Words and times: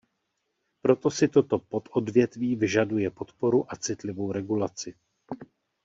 Proto 0.81 1.09
si 1.11 1.27
toto 1.27 1.59
pododvětví 1.59 2.55
vyžaduje 2.55 3.09
podporu 3.09 3.65
a 3.73 3.75
citlivou 3.75 4.31
regulaci. 4.31 4.95